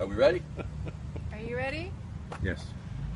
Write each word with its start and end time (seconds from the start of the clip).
Are 0.00 0.06
we 0.06 0.14
ready? 0.14 0.42
Are 1.32 1.38
you 1.40 1.56
ready? 1.56 1.90
Yes. 2.42 2.64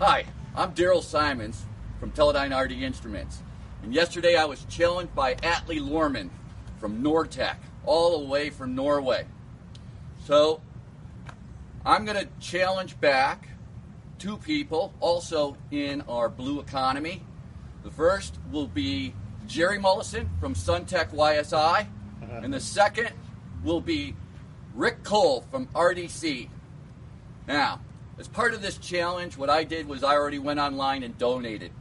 Hi, 0.00 0.24
I'm 0.56 0.72
Darryl 0.72 1.02
Symonds 1.02 1.64
from 2.00 2.10
Teledyne 2.10 2.58
RD 2.58 2.72
Instruments. 2.72 3.42
And 3.84 3.94
yesterday 3.94 4.34
I 4.34 4.44
was 4.44 4.64
challenged 4.64 5.14
by 5.14 5.34
Atle 5.44 5.76
Lohrmann 5.76 6.30
from 6.80 7.02
Nortek, 7.04 7.54
all 7.84 8.18
the 8.18 8.24
way 8.26 8.50
from 8.50 8.74
Norway. 8.74 9.26
So 10.24 10.60
I'm 11.86 12.04
going 12.04 12.18
to 12.18 12.28
challenge 12.40 13.00
back 13.00 13.50
two 14.18 14.38
people 14.38 14.92
also 14.98 15.56
in 15.70 16.00
our 16.02 16.28
blue 16.28 16.58
economy. 16.58 17.22
The 17.84 17.92
first 17.92 18.38
will 18.50 18.66
be 18.66 19.14
Jerry 19.46 19.78
Mullison 19.78 20.28
from 20.40 20.54
Sontek 20.54 21.12
YSI, 21.12 21.86
and 22.42 22.52
the 22.52 22.60
second 22.60 23.10
will 23.62 23.80
be 23.80 24.16
Rick 24.74 25.02
Cole 25.04 25.44
from 25.50 25.66
RDSEA. 25.68 26.48
Now, 27.46 27.80
as 28.18 28.28
part 28.28 28.54
of 28.54 28.62
this 28.62 28.78
challenge, 28.78 29.36
what 29.36 29.50
I 29.50 29.64
did 29.64 29.86
was 29.86 30.02
I 30.02 30.14
already 30.14 30.38
went 30.38 30.60
online 30.60 31.02
and 31.02 31.16
donated. 31.18 31.72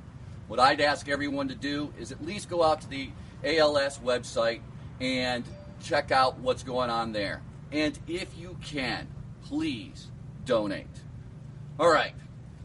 What 0.47 0.59
I'd 0.59 0.81
ask 0.81 1.07
everyone 1.07 1.47
to 1.47 1.55
do 1.55 1.93
is 1.97 2.11
at 2.11 2.25
least 2.25 2.49
go 2.49 2.63
out 2.63 2.81
to 2.81 2.89
the 2.89 3.09
ALS 3.43 3.99
website 3.99 4.61
and 4.99 5.45
check 5.81 6.11
out 6.11 6.39
what's 6.39 6.63
going 6.63 6.89
on 6.89 7.13
there. 7.13 7.41
And 7.71 7.97
if 8.07 8.37
you 8.37 8.57
can, 8.61 9.07
please 9.43 10.07
donate. 10.45 10.87
All 11.79 11.91
right. 11.91 12.13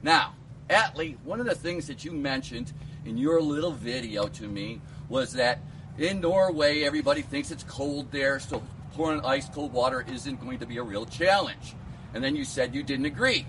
Now, 0.03 0.35
Atle, 0.69 1.15
one 1.25 1.39
of 1.39 1.47
the 1.47 1.55
things 1.55 1.87
that 1.87 2.05
you 2.05 2.11
mentioned 2.13 2.73
in 3.05 3.17
your 3.17 3.41
little 3.41 3.71
video 3.71 4.27
to 4.29 4.49
me 4.49 4.81
was 5.09 5.33
that 5.35 5.61
in 5.97 6.21
Norway, 6.21 6.83
everybody 6.83 7.23
thinks 7.23 7.51
it's 7.51 7.63
cold 7.65 8.11
there, 8.11 8.41
so 8.41 8.63
pouring 8.97 9.21
ice 9.21 9.49
cold 9.51 9.73
water 9.75 10.05
isn't 10.11 10.41
going 10.41 10.59
to 10.59 10.67
be 10.67 10.79
a 10.79 10.83
real 10.83 11.05
challenge. 11.05 11.75
And 12.15 12.25
then 12.25 12.35
you 12.35 12.45
said 12.45 12.75
you 12.75 12.83
didn't 12.83 13.05
agree. 13.05 13.47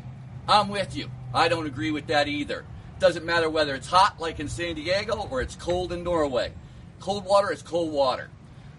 I'm 0.48 0.68
with 0.68 0.96
you. 0.96 1.10
I 1.34 1.48
don't 1.48 1.66
agree 1.66 1.92
with 1.92 2.08
that 2.08 2.28
either. 2.28 2.66
Doesn't 3.00 3.26
matter 3.26 3.50
whether 3.50 3.74
it's 3.74 3.88
hot 3.88 4.20
like 4.20 4.42
in 4.42 4.50
San 4.50 4.76
Diego 4.76 5.28
or 5.32 5.42
it's 5.42 5.56
cold 5.56 5.94
in 5.94 6.04
Norway. 6.04 6.52
Cold 7.00 7.26
water 7.26 7.52
is 7.54 7.62
cold 7.62 7.94
water. 7.94 8.30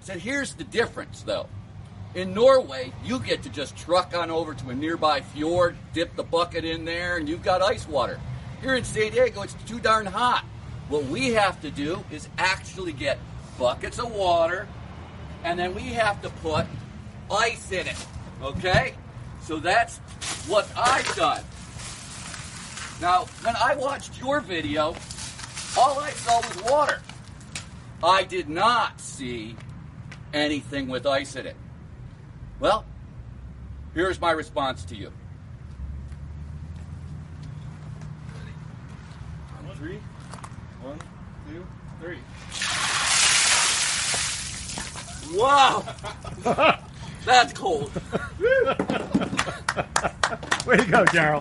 I 0.00 0.04
said, 0.04 0.18
here's 0.18 0.54
the 0.54 0.64
difference 0.64 1.22
though. 1.22 1.48
In 2.14 2.34
Norway, 2.34 2.92
you 3.04 3.18
get 3.18 3.42
to 3.44 3.48
just 3.48 3.76
truck 3.76 4.14
on 4.14 4.30
over 4.30 4.54
to 4.54 4.70
a 4.70 4.74
nearby 4.74 5.20
fjord, 5.20 5.76
dip 5.92 6.16
the 6.16 6.22
bucket 6.22 6.64
in 6.64 6.84
there, 6.84 7.16
and 7.16 7.28
you've 7.28 7.42
got 7.42 7.62
ice 7.62 7.88
water. 7.88 8.20
Here 8.60 8.74
in 8.74 8.84
San 8.84 9.12
Diego, 9.12 9.42
it's 9.42 9.54
too 9.66 9.78
darn 9.78 10.06
hot. 10.06 10.44
What 10.88 11.04
we 11.04 11.30
have 11.30 11.60
to 11.62 11.70
do 11.70 12.04
is 12.10 12.28
actually 12.38 12.92
get 12.92 13.18
buckets 13.58 13.98
of 13.98 14.10
water, 14.12 14.66
and 15.44 15.58
then 15.58 15.74
we 15.74 15.82
have 15.94 16.20
to 16.22 16.30
put 16.30 16.66
ice 17.30 17.72
in 17.72 17.86
it. 17.86 18.06
Okay? 18.42 18.94
So 19.42 19.58
that's 19.58 19.98
what 20.48 20.68
I've 20.76 21.14
done. 21.16 21.42
Now, 23.00 23.26
when 23.42 23.56
I 23.56 23.76
watched 23.76 24.18
your 24.20 24.40
video, 24.40 24.94
all 25.76 26.00
I 26.00 26.10
saw 26.10 26.36
was 26.38 26.62
water. 26.70 27.00
I 28.02 28.24
did 28.24 28.48
not 28.48 29.00
see 29.00 29.56
anything 30.32 30.88
with 30.88 31.06
ice 31.06 31.36
in 31.36 31.46
it. 31.46 31.56
Well, 32.60 32.84
here's 33.94 34.20
my 34.20 34.32
response 34.32 34.84
to 34.86 34.96
you. 34.96 35.12
Three. 39.78 40.00
One, 40.82 40.98
two, 41.48 41.64
three. 42.00 42.18
Wow! 45.38 45.84
That's 47.24 47.52
cold. 47.52 47.92
Way 50.66 50.76
to 50.78 50.84
go, 50.84 51.04
Darryl. 51.04 51.36